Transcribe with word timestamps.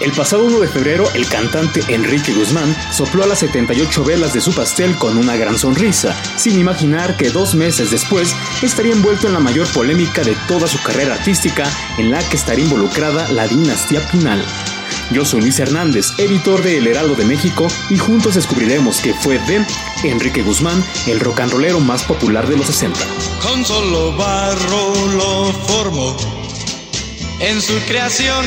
El 0.00 0.12
pasado 0.12 0.44
1 0.44 0.60
de 0.60 0.68
febrero, 0.68 1.10
el 1.14 1.26
cantante 1.26 1.82
Enrique 1.88 2.32
Guzmán 2.32 2.74
sopló 2.92 3.24
a 3.24 3.26
las 3.26 3.40
78 3.40 4.04
velas 4.04 4.32
de 4.32 4.40
su 4.40 4.54
pastel 4.54 4.94
con 4.96 5.18
una 5.18 5.34
gran 5.34 5.58
sonrisa, 5.58 6.14
sin 6.36 6.56
imaginar 6.60 7.16
que 7.16 7.30
dos 7.30 7.56
meses 7.56 7.90
después 7.90 8.32
estaría 8.62 8.92
envuelto 8.92 9.26
en 9.26 9.32
la 9.32 9.40
mayor 9.40 9.66
polémica 9.72 10.22
de 10.22 10.36
toda 10.46 10.68
su 10.68 10.80
carrera 10.82 11.14
artística, 11.14 11.68
en 11.98 12.12
la 12.12 12.26
que 12.28 12.36
estaría 12.36 12.64
involucrada 12.64 13.28
la 13.32 13.48
dinastía 13.48 14.00
Pinal. 14.08 14.44
Yo 15.10 15.24
soy 15.24 15.40
Luis 15.40 15.58
Hernández, 15.58 16.12
editor 16.18 16.62
de 16.62 16.78
El 16.78 16.86
Heraldo 16.86 17.16
de 17.16 17.24
México, 17.24 17.66
y 17.90 17.98
juntos 17.98 18.36
descubriremos 18.36 19.00
que 19.00 19.14
fue 19.14 19.40
de 19.40 19.66
Enrique 20.04 20.42
Guzmán, 20.42 20.84
el 21.08 21.18
rock 21.18 21.40
and 21.40 21.50
rollero 21.50 21.80
más 21.80 22.04
popular 22.04 22.46
de 22.46 22.56
los 22.56 22.66
60. 22.66 23.00
Con 23.42 23.64
solo 23.64 24.16
barro 24.16 24.94
lo 25.16 25.52
formó 25.66 26.16
en 27.40 27.60
su 27.60 27.74
creación 27.86 28.46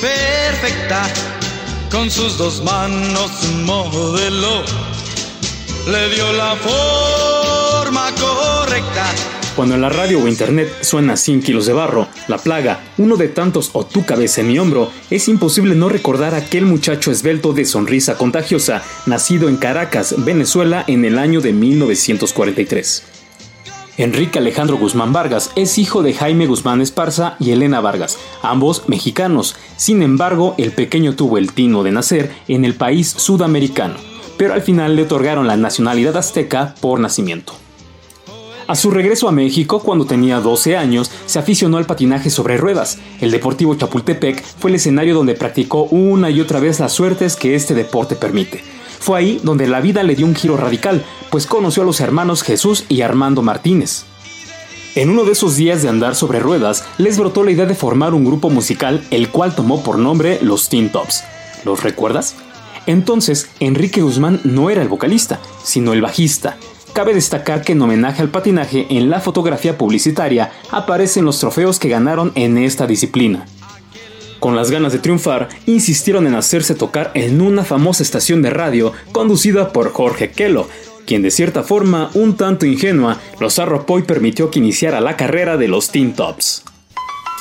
perfecta, 0.00 1.02
con 1.90 2.10
sus 2.10 2.38
dos 2.38 2.62
manos 2.62 3.30
modeló, 3.64 4.62
le 5.90 6.14
dio 6.14 6.32
la 6.32 6.56
forma 6.56 8.10
correcta. 8.14 9.06
Cuando 9.56 9.74
en 9.74 9.80
la 9.80 9.88
radio 9.88 10.22
o 10.22 10.28
internet 10.28 10.72
suena 10.82 11.16
100 11.16 11.42
kilos 11.42 11.66
de 11.66 11.72
barro, 11.72 12.06
la 12.28 12.38
plaga, 12.38 12.80
uno 12.96 13.16
de 13.16 13.26
tantos 13.26 13.70
o 13.72 13.84
tu 13.84 14.06
cabeza 14.06 14.40
en 14.40 14.48
mi 14.48 14.58
hombro, 14.58 14.92
es 15.10 15.28
imposible 15.28 15.74
no 15.74 15.88
recordar 15.88 16.34
a 16.34 16.38
aquel 16.38 16.64
muchacho 16.64 17.10
esbelto 17.10 17.52
de 17.52 17.64
sonrisa 17.64 18.16
contagiosa, 18.16 18.82
nacido 19.06 19.48
en 19.48 19.56
Caracas, 19.56 20.14
Venezuela, 20.18 20.84
en 20.86 21.04
el 21.04 21.18
año 21.18 21.40
de 21.40 21.52
1943. 21.52 23.17
Enrique 23.98 24.38
Alejandro 24.38 24.78
Guzmán 24.78 25.12
Vargas 25.12 25.50
es 25.56 25.76
hijo 25.76 26.04
de 26.04 26.14
Jaime 26.14 26.46
Guzmán 26.46 26.80
Esparza 26.80 27.34
y 27.40 27.50
Elena 27.50 27.80
Vargas, 27.80 28.16
ambos 28.42 28.88
mexicanos. 28.88 29.56
Sin 29.76 30.02
embargo, 30.02 30.54
el 30.56 30.70
pequeño 30.70 31.16
tuvo 31.16 31.36
el 31.36 31.52
tino 31.52 31.82
de 31.82 31.90
nacer 31.90 32.32
en 32.46 32.64
el 32.64 32.76
país 32.76 33.08
sudamericano, 33.08 33.96
pero 34.36 34.54
al 34.54 34.62
final 34.62 34.94
le 34.94 35.02
otorgaron 35.02 35.48
la 35.48 35.56
nacionalidad 35.56 36.16
azteca 36.16 36.76
por 36.80 37.00
nacimiento. 37.00 37.54
A 38.68 38.76
su 38.76 38.92
regreso 38.92 39.28
a 39.28 39.32
México, 39.32 39.80
cuando 39.80 40.04
tenía 40.04 40.38
12 40.38 40.76
años, 40.76 41.10
se 41.26 41.40
aficionó 41.40 41.76
al 41.76 41.86
patinaje 41.86 42.30
sobre 42.30 42.56
ruedas. 42.56 42.98
El 43.20 43.32
Deportivo 43.32 43.74
Chapultepec 43.74 44.44
fue 44.44 44.70
el 44.70 44.76
escenario 44.76 45.16
donde 45.16 45.34
practicó 45.34 45.84
una 45.84 46.30
y 46.30 46.40
otra 46.40 46.60
vez 46.60 46.78
las 46.78 46.92
suertes 46.92 47.34
que 47.34 47.56
este 47.56 47.74
deporte 47.74 48.14
permite. 48.14 48.62
Fue 49.00 49.18
ahí 49.18 49.40
donde 49.42 49.66
la 49.66 49.80
vida 49.80 50.02
le 50.02 50.14
dio 50.14 50.26
un 50.26 50.34
giro 50.34 50.56
radical, 50.56 51.04
pues 51.30 51.46
conoció 51.46 51.82
a 51.82 51.86
los 51.86 52.00
hermanos 52.00 52.42
Jesús 52.42 52.84
y 52.88 53.02
Armando 53.02 53.42
Martínez. 53.42 54.04
En 54.94 55.10
uno 55.10 55.24
de 55.24 55.32
esos 55.32 55.56
días 55.56 55.82
de 55.82 55.88
andar 55.88 56.14
sobre 56.14 56.40
ruedas, 56.40 56.84
les 56.98 57.18
brotó 57.18 57.44
la 57.44 57.52
idea 57.52 57.66
de 57.66 57.74
formar 57.74 58.14
un 58.14 58.24
grupo 58.24 58.50
musical, 58.50 59.06
el 59.10 59.28
cual 59.28 59.54
tomó 59.54 59.82
por 59.82 59.98
nombre 59.98 60.38
los 60.42 60.68
Teen 60.68 60.90
Tops. 60.90 61.24
¿Los 61.64 61.82
recuerdas? 61.82 62.34
Entonces, 62.86 63.48
Enrique 63.60 64.00
Guzmán 64.00 64.40
no 64.44 64.70
era 64.70 64.82
el 64.82 64.88
vocalista, 64.88 65.38
sino 65.62 65.92
el 65.92 66.02
bajista. 66.02 66.56
Cabe 66.94 67.14
destacar 67.14 67.62
que 67.62 67.72
en 67.72 67.82
homenaje 67.82 68.22
al 68.22 68.30
patinaje 68.30 68.86
en 68.90 69.10
la 69.10 69.20
fotografía 69.20 69.78
publicitaria 69.78 70.50
aparecen 70.70 71.24
los 71.24 71.38
trofeos 71.38 71.78
que 71.78 71.90
ganaron 71.90 72.32
en 72.34 72.58
esta 72.58 72.86
disciplina. 72.86 73.46
Con 74.40 74.56
las 74.56 74.70
ganas 74.70 74.92
de 74.92 75.00
triunfar, 75.00 75.48
insistieron 75.66 76.26
en 76.26 76.34
hacerse 76.34 76.74
tocar 76.74 77.10
en 77.14 77.40
una 77.40 77.64
famosa 77.64 78.02
estación 78.02 78.40
de 78.40 78.50
radio 78.50 78.92
conducida 79.12 79.72
por 79.72 79.92
Jorge 79.92 80.30
Kelo, 80.30 80.68
quien 81.08 81.22
de 81.22 81.30
cierta 81.30 81.62
forma, 81.62 82.10
un 82.12 82.36
tanto 82.36 82.66
ingenua, 82.66 83.18
los 83.40 83.58
arropó 83.58 83.98
y 83.98 84.02
permitió 84.02 84.50
que 84.50 84.58
iniciara 84.58 85.00
la 85.00 85.16
carrera 85.16 85.56
de 85.56 85.66
los 85.66 85.90
Teen 85.90 86.12
Tops. 86.12 86.62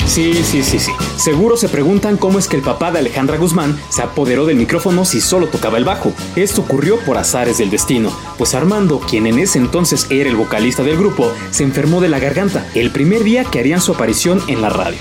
Sí, 0.06 0.34
sí, 0.42 0.64
sí, 0.64 0.80
sí. 0.80 0.92
Seguro 1.18 1.58
se 1.58 1.68
preguntan 1.68 2.16
cómo 2.16 2.40
es 2.40 2.48
que 2.48 2.56
el 2.56 2.62
papá 2.62 2.94
de 2.94 3.00
Alejandra 3.00 3.36
Guzmán 3.36 3.78
se 3.90 4.02
apoderó 4.02 4.46
del 4.46 4.56
micrófono 4.56 5.04
si 5.04 5.20
solo 5.20 5.48
tocaba 5.48 5.78
el 5.78 5.84
bajo. 5.84 6.14
Esto 6.38 6.62
ocurrió 6.62 6.98
por 7.02 7.18
azares 7.18 7.58
del 7.58 7.70
destino, 7.70 8.10
pues 8.38 8.56
Armando, 8.56 9.02
quien 9.02 9.28
en 9.28 9.38
ese 9.38 9.60
entonces 9.60 10.08
era 10.10 10.30
el 10.30 10.38
vocalista 10.38 10.84
del 10.84 10.96
grupo, 10.96 11.30
se 11.52 11.64
enfermó 11.64 12.00
de 12.00 12.08
la 12.08 12.20
garganta 12.20 12.66
el 12.74 12.92
primer 12.92 13.26
día 13.26 13.44
que 13.44 13.60
harían 13.60 13.82
su 13.82 13.92
aparición 13.92 14.42
en 14.48 14.62
la 14.62 14.70
radio. 14.70 14.98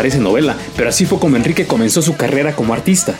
Parece 0.00 0.18
novela, 0.18 0.56
pero 0.76 0.88
así 0.88 1.04
fue 1.04 1.18
como 1.18 1.36
Enrique 1.36 1.66
comenzó 1.66 2.00
su 2.00 2.16
carrera 2.16 2.56
como 2.56 2.72
artista. 2.72 3.16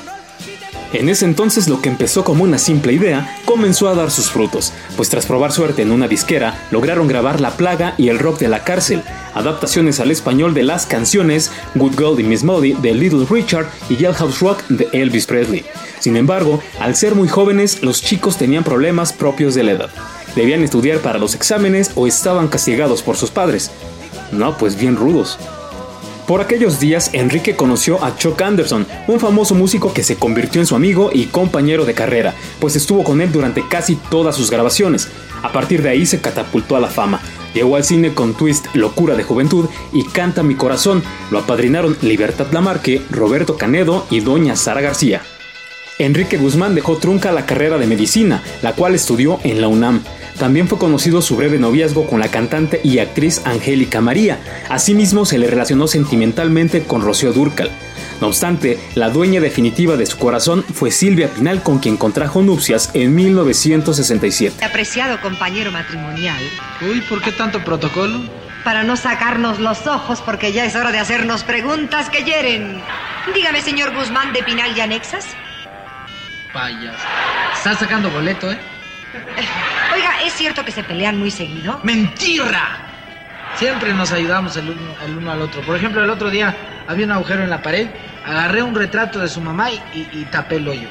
En 0.94 1.10
ese 1.10 1.26
entonces 1.26 1.68
lo 1.68 1.82
que 1.82 1.90
empezó 1.90 2.24
como 2.24 2.42
una 2.42 2.56
simple 2.56 2.94
idea 2.94 3.36
comenzó 3.44 3.90
a 3.90 3.94
dar 3.94 4.10
sus 4.10 4.30
frutos, 4.30 4.72
pues 4.96 5.10
tras 5.10 5.26
probar 5.26 5.52
suerte 5.52 5.82
en 5.82 5.92
una 5.92 6.08
disquera 6.08 6.66
lograron 6.70 7.06
grabar 7.06 7.38
La 7.38 7.50
Plaga 7.50 7.92
y 7.98 8.08
El 8.08 8.18
Rock 8.18 8.38
de 8.38 8.48
la 8.48 8.64
Cárcel, 8.64 9.02
adaptaciones 9.34 10.00
al 10.00 10.10
español 10.10 10.54
de 10.54 10.62
las 10.62 10.86
canciones 10.86 11.52
Good 11.74 11.98
Girl 11.98 12.18
y 12.18 12.22
Miss 12.22 12.44
Molly 12.44 12.72
de 12.72 12.94
Little 12.94 13.26
Richard 13.28 13.66
y 13.90 13.96
Jailhouse 13.96 14.40
Rock 14.40 14.66
de 14.70 14.88
Elvis 14.92 15.26
Presley. 15.26 15.66
Sin 15.98 16.16
embargo, 16.16 16.62
al 16.80 16.96
ser 16.96 17.14
muy 17.14 17.28
jóvenes, 17.28 17.82
los 17.82 18.00
chicos 18.00 18.38
tenían 18.38 18.64
problemas 18.64 19.12
propios 19.12 19.54
de 19.54 19.64
la 19.64 19.72
edad. 19.72 19.90
Debían 20.34 20.62
estudiar 20.62 21.00
para 21.00 21.18
los 21.18 21.34
exámenes 21.34 21.90
o 21.94 22.06
estaban 22.06 22.48
castigados 22.48 23.02
por 23.02 23.18
sus 23.18 23.30
padres. 23.30 23.70
No, 24.32 24.56
pues 24.56 24.80
bien 24.80 24.96
rudos. 24.96 25.38
Por 26.30 26.40
aquellos 26.40 26.78
días, 26.78 27.10
Enrique 27.12 27.56
conoció 27.56 28.04
a 28.04 28.16
Chuck 28.16 28.40
Anderson, 28.40 28.86
un 29.08 29.18
famoso 29.18 29.56
músico 29.56 29.92
que 29.92 30.04
se 30.04 30.14
convirtió 30.14 30.60
en 30.60 30.66
su 30.68 30.76
amigo 30.76 31.10
y 31.12 31.24
compañero 31.24 31.84
de 31.84 31.92
carrera, 31.92 32.36
pues 32.60 32.76
estuvo 32.76 33.02
con 33.02 33.20
él 33.20 33.32
durante 33.32 33.66
casi 33.66 33.96
todas 33.96 34.36
sus 34.36 34.48
grabaciones. 34.48 35.08
A 35.42 35.50
partir 35.50 35.82
de 35.82 35.88
ahí 35.88 36.06
se 36.06 36.20
catapultó 36.20 36.76
a 36.76 36.80
la 36.80 36.86
fama. 36.86 37.20
Llegó 37.52 37.74
al 37.74 37.82
cine 37.82 38.14
con 38.14 38.34
Twist 38.34 38.66
Locura 38.74 39.16
de 39.16 39.24
Juventud 39.24 39.68
y 39.92 40.04
Canta 40.04 40.44
mi 40.44 40.54
corazón. 40.54 41.02
Lo 41.32 41.40
apadrinaron 41.40 41.96
Libertad 42.00 42.46
Lamarque, 42.52 43.02
Roberto 43.10 43.56
Canedo 43.56 44.06
y 44.08 44.20
Doña 44.20 44.54
Sara 44.54 44.82
García. 44.82 45.22
Enrique 45.98 46.36
Guzmán 46.36 46.76
dejó 46.76 46.96
trunca 46.98 47.32
la 47.32 47.44
carrera 47.44 47.76
de 47.76 47.88
medicina, 47.88 48.40
la 48.62 48.74
cual 48.74 48.94
estudió 48.94 49.40
en 49.42 49.60
la 49.60 49.66
UNAM. 49.66 50.04
También 50.38 50.68
fue 50.68 50.78
conocido 50.78 51.22
su 51.22 51.36
breve 51.36 51.58
noviazgo 51.58 52.06
con 52.06 52.20
la 52.20 52.28
cantante 52.28 52.80
y 52.82 52.98
actriz 52.98 53.42
Angélica 53.44 54.00
María. 54.00 54.38
Asimismo, 54.68 55.26
se 55.26 55.38
le 55.38 55.46
relacionó 55.46 55.86
sentimentalmente 55.86 56.82
con 56.84 57.02
Rocío 57.02 57.32
Durcal. 57.32 57.70
No 58.20 58.26
obstante, 58.26 58.78
la 58.94 59.08
dueña 59.08 59.40
definitiva 59.40 59.96
de 59.96 60.04
su 60.04 60.18
corazón 60.18 60.62
fue 60.62 60.90
Silvia 60.90 61.28
Pinal, 61.28 61.62
con 61.62 61.78
quien 61.78 61.96
contrajo 61.96 62.42
nupcias 62.42 62.90
en 62.92 63.14
1967. 63.14 64.62
Apreciado 64.62 65.20
compañero 65.22 65.72
matrimonial. 65.72 66.42
Uy, 66.82 67.00
¿por 67.02 67.22
qué 67.22 67.32
tanto 67.32 67.64
protocolo? 67.64 68.20
Para 68.62 68.82
no 68.82 68.96
sacarnos 68.96 69.58
los 69.58 69.86
ojos, 69.86 70.20
porque 70.20 70.52
ya 70.52 70.66
es 70.66 70.76
hora 70.76 70.92
de 70.92 70.98
hacernos 70.98 71.44
preguntas 71.44 72.10
que 72.10 72.22
hieren. 72.22 72.82
Dígame, 73.34 73.62
señor 73.62 73.94
Guzmán 73.94 74.34
de 74.34 74.42
Pinal 74.42 74.76
y 74.76 74.80
Anexas. 74.80 75.26
Payas. 76.52 76.96
Estás 77.54 77.78
sacando 77.78 78.10
boleto, 78.10 78.52
¿eh? 78.52 78.58
Oiga, 80.00 80.22
¿es 80.24 80.32
cierto 80.32 80.64
que 80.64 80.72
se 80.72 80.82
pelean 80.82 81.18
muy 81.18 81.30
seguido? 81.30 81.78
¡Mentira! 81.82 82.62
Siempre 83.56 83.92
nos 83.92 84.10
ayudamos 84.12 84.56
el 84.56 84.70
uno, 84.70 85.30
al 85.30 85.42
otro. 85.42 85.60
Por 85.60 85.76
ejemplo, 85.76 86.02
el 86.02 86.08
otro 86.08 86.30
día 86.30 86.56
había 86.88 87.04
un 87.04 87.12
agujero 87.12 87.44
en 87.44 87.50
la 87.50 87.60
pared, 87.60 87.86
agarré 88.24 88.62
un 88.62 88.74
retrato 88.74 89.18
de 89.18 89.28
su 89.28 89.42
mamá 89.42 89.68
y, 89.70 90.24
tapé 90.32 90.56
el 90.56 90.68
hoyo. 90.68 90.88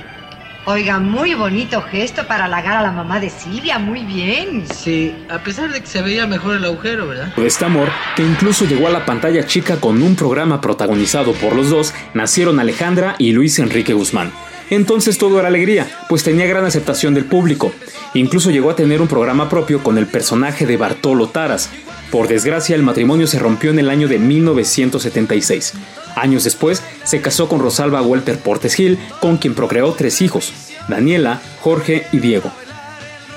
Oiga, 0.66 1.00
muy 1.00 1.34
bonito 1.34 1.82
gesto 1.82 2.28
para 2.28 2.46
halagar 2.46 2.78
a 2.78 2.82
la 2.84 2.92
mamá 2.92 3.20
de 3.20 3.32
Silvia, 3.32 3.80
muy 3.80 4.02
bien. 4.02 4.68
Sí, 4.72 5.16
a 5.28 5.40
pesar 5.40 5.72
de 5.72 5.82
que 5.82 5.88
se 5.88 6.04
veía 6.04 6.28
mejor 6.28 6.58
el 6.58 6.66
agujero, 6.66 7.08
¿verdad? 7.08 7.34
De 7.36 7.48
este 7.48 7.66
amor, 7.66 7.90
que 8.16 8.22
incluso 8.22 8.66
llegó 8.66 8.86
a 8.90 8.92
la 8.92 9.08
pantalla 9.08 9.44
chica 9.48 9.78
con 9.78 10.04
un 10.04 10.16
programa 10.16 10.62
protagonizado 10.62 11.34
por 11.34 11.56
los 11.56 11.72
dos, 11.72 11.96
nacieron 12.14 12.60
Alejandra 12.60 13.16
y 13.18 13.32
Luis 13.32 13.58
Enrique 13.58 13.94
Guzmán. 13.94 14.32
Entonces 14.70 15.18
todo 15.18 15.40
era 15.40 15.48
alegría, 15.48 15.88
pues 16.08 16.24
tenía 16.24 16.46
gran 16.46 16.66
aceptación 16.66 17.14
del 17.14 17.26
público. 17.26 17.72
Incluso 18.14 18.52
llegó 18.52 18.70
a 18.70 18.76
tener 18.76 19.02
un 19.02 19.08
programa 19.08 19.50
propio 19.50 19.82
con 19.82 19.98
el 19.98 20.08
personaje 20.08 20.66
de 20.66 20.78
Bartolo 20.78 21.28
Taras. 21.28 21.70
Por 22.12 22.28
desgracia, 22.28 22.76
el 22.76 22.84
matrimonio 22.84 23.28
se 23.28 23.40
rompió 23.40 23.70
en 23.70 23.80
el 23.80 23.90
año 23.90 24.08
de 24.08 24.20
1976. 24.20 25.74
Años 26.16 26.44
después, 26.44 26.84
se 27.04 27.22
casó 27.22 27.48
con 27.48 27.60
Rosalba 27.60 28.02
Walter 28.02 28.38
Portes 28.40 28.74
Gil, 28.74 28.98
con 29.20 29.38
quien 29.38 29.54
procreó 29.54 29.94
tres 29.94 30.22
hijos, 30.22 30.52
Daniela, 30.88 31.42
Jorge 31.62 32.08
y 32.12 32.20
Diego. 32.20 32.52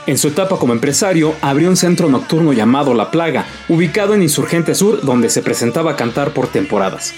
En 0.06 0.18
su 0.18 0.28
etapa 0.28 0.58
como 0.58 0.72
empresario, 0.72 1.34
abrió 1.42 1.68
un 1.68 1.76
centro 1.76 2.08
nocturno 2.08 2.52
llamado 2.52 2.92
La 2.92 3.10
Plaga, 3.10 3.46
ubicado 3.68 4.14
en 4.14 4.22
Insurgente 4.22 4.74
Sur, 4.74 5.02
donde 5.02 5.30
se 5.30 5.42
presentaba 5.42 5.92
a 5.92 5.96
cantar 5.96 6.32
por 6.32 6.48
temporadas. 6.48 7.14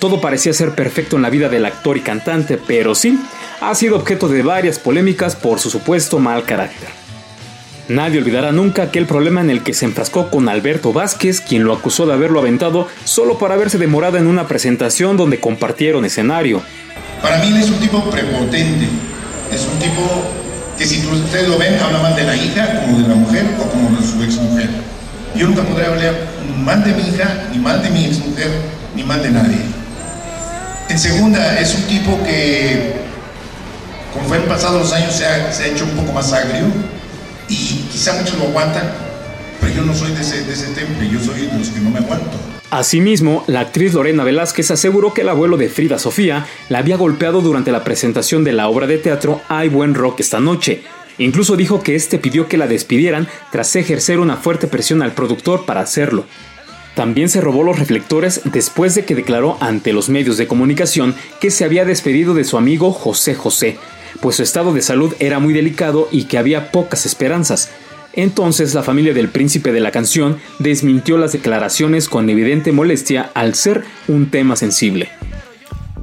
Todo 0.00 0.20
parecía 0.20 0.52
ser 0.52 0.74
perfecto 0.74 1.16
en 1.16 1.22
la 1.22 1.30
vida 1.30 1.48
del 1.48 1.64
actor 1.64 1.96
y 1.96 2.00
cantante, 2.00 2.58
pero 2.58 2.94
sí, 2.94 3.18
ha 3.70 3.74
sido 3.74 3.96
objeto 3.96 4.28
de 4.28 4.42
varias 4.42 4.78
polémicas 4.78 5.36
por 5.36 5.60
su 5.60 5.70
supuesto 5.70 6.18
mal 6.18 6.44
carácter. 6.44 6.88
Nadie 7.88 8.18
olvidará 8.18 8.50
nunca 8.50 8.84
aquel 8.84 9.04
problema 9.04 9.42
en 9.42 9.50
el 9.50 9.62
que 9.62 9.74
se 9.74 9.84
enfrascó 9.84 10.30
con 10.30 10.48
Alberto 10.48 10.92
Vázquez, 10.92 11.42
quien 11.42 11.64
lo 11.64 11.74
acusó 11.74 12.06
de 12.06 12.14
haberlo 12.14 12.40
aventado 12.40 12.88
solo 13.04 13.36
por 13.36 13.52
haberse 13.52 13.76
demorado 13.76 14.16
en 14.16 14.26
una 14.26 14.48
presentación 14.48 15.18
donde 15.18 15.38
compartieron 15.38 16.04
escenario. 16.04 16.62
Para 17.20 17.38
mí 17.38 17.56
es 17.58 17.68
un 17.68 17.78
tipo 17.78 18.02
prepotente, 18.10 18.86
es 19.52 19.68
un 19.70 19.78
tipo 19.78 20.02
que 20.78 20.86
si 20.86 21.06
ustedes 21.06 21.48
lo 21.48 21.58
ven 21.58 21.78
habla 21.78 21.98
mal 21.98 22.16
de 22.16 22.24
la 22.24 22.36
hija, 22.36 22.80
como 22.80 22.98
de 22.98 23.08
la 23.08 23.14
mujer 23.14 23.44
o 23.60 23.68
como 23.70 23.90
de 23.98 24.06
su 24.06 24.22
ex 24.22 24.36
mujer. 24.36 24.70
Yo 25.36 25.46
nunca 25.46 25.62
podré 25.62 25.86
hablar 25.86 26.14
mal 26.64 26.82
de 26.82 26.92
mi 26.94 27.02
hija, 27.08 27.48
ni 27.52 27.58
mal 27.58 27.82
de 27.82 27.90
mi 27.90 28.06
ex 28.06 28.18
mujer, 28.18 28.48
ni 28.96 29.02
mal 29.02 29.22
de 29.22 29.30
nadie. 29.30 29.58
En 30.88 30.98
segunda, 30.98 31.60
es 31.60 31.74
un 31.74 31.82
tipo 31.82 32.18
que 32.24 32.93
fue 34.26 34.36
han 34.36 34.44
pasado 34.44 34.78
los 34.78 34.92
años 34.92 35.14
se 35.14 35.26
ha, 35.26 35.52
se 35.52 35.64
ha, 35.64 35.66
hecho 35.66 35.84
un 35.84 35.90
poco 35.92 36.12
más 36.12 36.32
agrio 36.32 36.66
y 37.48 37.84
quizá 37.90 38.14
muchos 38.14 38.38
lo 38.38 38.44
aguantan, 38.44 38.92
pero 39.60 39.74
yo 39.74 39.82
no 39.82 39.94
soy 39.94 40.12
de 40.12 40.20
ese, 40.20 40.44
de 40.44 40.52
ese 40.52 40.66
temple, 40.68 41.08
yo 41.08 41.20
soy 41.20 41.46
de 41.46 41.58
los 41.58 41.68
que 41.68 41.80
no 41.80 41.90
me 41.90 41.98
aguanto. 41.98 42.36
Asimismo, 42.70 43.44
la 43.46 43.60
actriz 43.60 43.94
Lorena 43.94 44.24
Velázquez 44.24 44.70
aseguró 44.70 45.14
que 45.14 45.20
el 45.20 45.28
abuelo 45.28 45.56
de 45.56 45.68
Frida 45.68 45.98
Sofía 45.98 46.46
la 46.68 46.78
había 46.78 46.96
golpeado 46.96 47.40
durante 47.40 47.70
la 47.70 47.84
presentación 47.84 48.42
de 48.42 48.52
la 48.52 48.68
obra 48.68 48.86
de 48.86 48.98
teatro 48.98 49.42
Hay 49.48 49.68
buen 49.68 49.94
rock 49.94 50.20
esta 50.20 50.40
noche. 50.40 50.82
Incluso 51.18 51.54
dijo 51.54 51.82
que 51.82 51.94
este 51.94 52.18
pidió 52.18 52.48
que 52.48 52.56
la 52.56 52.66
despidieran 52.66 53.28
tras 53.52 53.76
ejercer 53.76 54.18
una 54.18 54.36
fuerte 54.36 54.66
presión 54.66 55.02
al 55.02 55.12
productor 55.12 55.66
para 55.66 55.82
hacerlo. 55.82 56.26
También 56.96 57.28
se 57.28 57.40
robó 57.40 57.62
los 57.62 57.78
reflectores 57.78 58.40
después 58.44 58.94
de 58.94 59.04
que 59.04 59.14
declaró 59.14 59.56
ante 59.60 59.92
los 59.92 60.08
medios 60.08 60.36
de 60.36 60.46
comunicación 60.46 61.14
que 61.40 61.50
se 61.50 61.64
había 61.64 61.84
despedido 61.84 62.34
de 62.34 62.44
su 62.44 62.56
amigo 62.56 62.92
José 62.92 63.34
José, 63.34 63.78
pues 64.20 64.36
su 64.36 64.42
estado 64.42 64.72
de 64.72 64.82
salud 64.82 65.14
era 65.18 65.38
muy 65.38 65.52
delicado 65.52 66.08
y 66.10 66.24
que 66.24 66.38
había 66.38 66.70
pocas 66.70 67.06
esperanzas. 67.06 67.70
Entonces 68.14 68.74
la 68.74 68.82
familia 68.82 69.12
del 69.12 69.28
príncipe 69.28 69.72
de 69.72 69.80
la 69.80 69.90
canción 69.90 70.38
desmintió 70.58 71.18
las 71.18 71.32
declaraciones 71.32 72.08
con 72.08 72.30
evidente 72.30 72.72
molestia 72.72 73.30
al 73.34 73.54
ser 73.54 73.84
un 74.08 74.30
tema 74.30 74.56
sensible. 74.56 75.08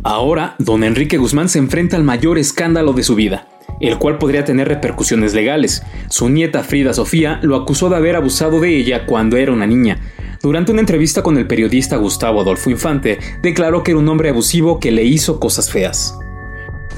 Ahora, 0.03 0.55
don 0.57 0.83
Enrique 0.83 1.17
Guzmán 1.17 1.47
se 1.47 1.59
enfrenta 1.59 1.95
al 1.95 2.03
mayor 2.03 2.37
escándalo 2.37 2.93
de 2.93 3.03
su 3.03 3.15
vida, 3.15 3.47
el 3.79 3.97
cual 3.97 4.17
podría 4.17 4.43
tener 4.43 4.67
repercusiones 4.67 5.33
legales. 5.33 5.83
Su 6.09 6.27
nieta 6.27 6.63
Frida 6.63 6.93
Sofía 6.93 7.39
lo 7.43 7.55
acusó 7.55 7.89
de 7.89 7.97
haber 7.97 8.15
abusado 8.15 8.59
de 8.59 8.75
ella 8.75 9.05
cuando 9.05 9.37
era 9.37 9.51
una 9.51 9.67
niña. 9.67 9.99
Durante 10.41 10.71
una 10.71 10.81
entrevista 10.81 11.21
con 11.21 11.37
el 11.37 11.45
periodista 11.45 11.97
Gustavo 11.97 12.41
Adolfo 12.41 12.71
Infante, 12.71 13.19
declaró 13.43 13.83
que 13.83 13.91
era 13.91 13.99
un 13.99 14.09
hombre 14.09 14.29
abusivo 14.29 14.79
que 14.79 14.91
le 14.91 15.03
hizo 15.03 15.39
cosas 15.39 15.69
feas. 15.69 16.17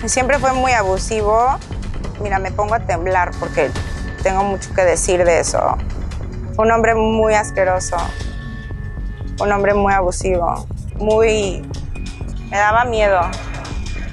Siempre 0.05 0.37
fue 0.37 0.53
muy 0.53 0.73
abusivo. 0.73 1.57
Mira, 2.21 2.37
me 2.37 2.51
pongo 2.51 2.75
a 2.75 2.79
temblar 2.79 3.31
porque 3.39 3.71
tengo 4.21 4.43
mucho 4.43 4.73
que 4.73 4.83
decir 4.83 5.23
de 5.23 5.39
eso. 5.39 5.77
Un 6.57 6.71
hombre 6.71 6.93
muy 6.93 7.33
asqueroso, 7.33 7.97
un 9.41 9.51
hombre 9.51 9.73
muy 9.73 9.91
abusivo, 9.93 10.67
muy... 10.97 11.67
Me 12.51 12.57
daba 12.57 12.85
miedo, 12.85 13.21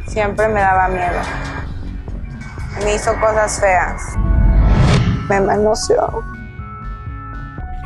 siempre 0.06 0.48
me 0.48 0.60
daba 0.60 0.88
miedo. 0.88 1.20
Me 2.82 2.94
hizo 2.94 3.12
cosas 3.20 3.60
feas. 3.60 4.02
Me 5.28 5.40
manoseó. 5.40 6.39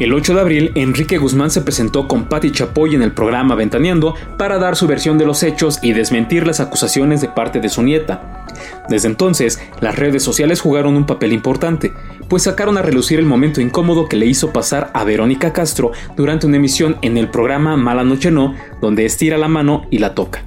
El 0.01 0.13
8 0.13 0.35
de 0.35 0.41
abril, 0.41 0.73
Enrique 0.75 1.19
Guzmán 1.19 1.53
se 1.53 1.61
presentó 1.61 2.09
con 2.09 2.25
Patti 2.25 2.51
Chapoy 2.51 2.97
en 2.97 3.03
el 3.03 3.13
programa 3.13 3.55
Ventaneando 3.55 4.17
para 4.37 4.59
dar 4.59 4.75
su 4.75 4.89
versión 4.89 5.19
de 5.19 5.25
los 5.25 5.45
hechos 5.45 5.79
y 5.83 5.93
desmentir 5.93 6.49
las 6.49 6.59
acusaciones 6.59 7.21
de 7.21 7.29
parte 7.29 7.61
de 7.61 7.69
su 7.69 7.81
nieta. 7.81 8.45
Desde 8.89 9.07
entonces, 9.07 9.61
las 9.81 9.97
redes 9.97 10.25
sociales 10.25 10.61
jugaron 10.61 10.97
un 10.97 11.07
papel 11.07 11.33
importante, 11.33 11.93
pues 12.29 12.43
sacaron 12.43 12.77
a 12.77 12.83
relucir 12.83 13.21
el 13.21 13.25
momento 13.25 13.61
incómodo 13.61 14.09
que 14.09 14.17
le 14.17 14.27
hizo 14.27 14.53
pasar 14.53 14.91
a 14.95 15.05
Verónica 15.05 15.53
Castro 15.53 15.93
durante 16.17 16.49
una 16.49 16.57
emisión 16.57 16.97
en 17.03 17.17
el 17.17 17.29
programa 17.29 17.77
Mala 17.77 18.03
Noche 18.03 18.33
No, 18.33 18.57
donde 18.81 19.05
estira 19.05 19.39
la 19.39 19.47
mano 19.47 19.87
y 19.91 19.99
la 19.99 20.17
toca. 20.17 20.43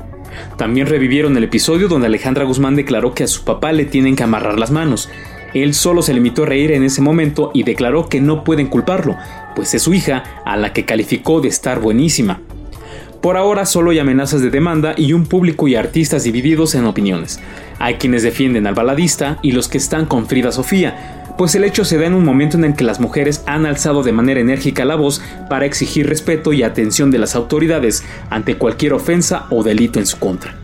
También 0.58 0.88
revivieron 0.88 1.38
el 1.38 1.46
episodio 1.46 1.88
donde 1.88 2.08
Alejandra 2.08 2.44
Guzmán 2.44 2.76
declaró 2.76 3.14
que 3.14 3.24
a 3.24 3.28
su 3.28 3.46
papá 3.46 3.72
le 3.72 3.86
tienen 3.86 4.18
que 4.18 4.24
amarrar 4.24 4.60
las 4.60 4.72
manos, 4.72 5.10
él 5.54 5.74
solo 5.74 6.02
se 6.02 6.14
limitó 6.14 6.44
a 6.44 6.48
reír 6.48 6.72
en 6.72 6.84
ese 6.84 7.02
momento 7.02 7.52
y 7.54 7.64
declaró 7.64 8.10
que 8.10 8.22
no 8.22 8.44
pueden 8.44 8.68
culparlo, 8.68 9.16
pues 9.56 9.74
es 9.74 9.84
su 9.84 9.94
hija 9.94 10.24
a 10.46 10.58
la 10.58 10.74
que 10.74 10.86
calificó 10.86 11.42
de 11.42 11.48
estar 11.48 11.80
buenísima. 11.80 12.42
Por 13.22 13.36
ahora 13.36 13.66
solo 13.66 13.92
hay 13.92 14.00
amenazas 14.00 14.42
de 14.42 14.52
demanda 14.52 14.94
y 14.96 15.14
un 15.14 15.26
público 15.26 15.68
y 15.68 15.76
artistas 15.76 16.24
divididos 16.24 16.76
en 16.76 16.86
opiniones. 16.86 17.40
Hay 17.80 17.96
quienes 17.96 18.24
defienden 18.24 18.68
al 18.68 18.76
baladista 18.76 19.40
y 19.42 19.52
los 19.52 19.68
que 19.68 19.80
están 19.80 20.06
con 20.06 20.28
Frida 20.28 20.52
Sofía, 20.52 21.24
pues 21.38 21.54
el 21.56 21.64
hecho 21.64 21.86
se 21.86 21.98
da 21.98 22.06
en 22.06 22.14
un 22.14 22.26
momento 22.26 22.58
en 22.58 22.64
el 22.64 22.76
que 22.76 22.84
las 22.84 23.00
mujeres 23.00 23.44
han 23.46 23.66
alzado 23.66 24.04
de 24.04 24.12
manera 24.12 24.40
enérgica 24.40 24.86
la 24.86 24.96
voz 24.96 25.22
para 25.50 25.66
exigir 25.66 26.08
respeto 26.08 26.54
y 26.54 26.64
atención 26.64 27.12
de 27.12 27.20
las 27.20 27.36
autoridades 27.36 28.04
ante 28.30 28.56
cualquier 28.56 28.94
ofensa 28.94 29.46
o 29.50 29.64
delito 29.64 30.00
en 30.00 30.06
su 30.06 30.18
contra. 30.18 30.56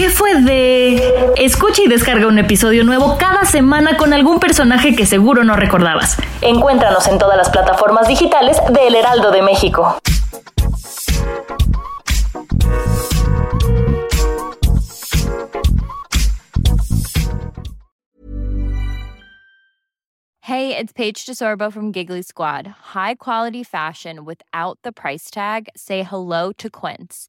¿Qué 0.00 0.08
fue 0.08 0.40
de...? 0.40 1.34
Escucha 1.36 1.82
y 1.82 1.86
descarga 1.86 2.26
un 2.26 2.38
episodio 2.38 2.84
nuevo 2.84 3.18
cada 3.18 3.44
semana 3.44 3.98
con 3.98 4.14
algún 4.14 4.40
personaje 4.40 4.96
que 4.96 5.04
seguro 5.04 5.44
no 5.44 5.56
recordabas. 5.56 6.16
Encuéntranos 6.40 7.06
en 7.06 7.18
todas 7.18 7.36
las 7.36 7.50
plataformas 7.50 8.08
digitales 8.08 8.56
de 8.70 8.86
El 8.86 8.94
Heraldo 8.94 9.30
de 9.30 9.42
México. 9.42 9.98
Hey, 20.40 20.74
it's 20.74 20.94
Paige 20.94 21.26
DeSorbo 21.26 21.70
from 21.70 21.92
Giggly 21.92 22.22
Squad. 22.22 22.68
High 22.94 23.16
quality 23.16 23.62
fashion 23.62 24.24
without 24.24 24.78
the 24.82 24.92
price 24.92 25.30
tag. 25.30 25.68
Say 25.76 26.04
hello 26.04 26.52
to 26.52 26.70
Quince. 26.70 27.28